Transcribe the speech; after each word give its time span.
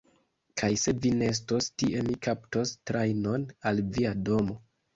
Kaj 0.61 0.69
se 0.83 0.93
vi 1.03 1.11
ne 1.17 1.27
estos 1.33 1.67
tie 1.83 2.03
mi 2.09 2.17
kaptos 2.29 2.73
trajnon 2.93 3.47
al 3.73 3.87
via 3.95 4.19
domo! 4.33 4.61